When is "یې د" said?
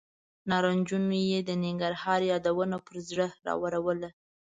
1.31-1.51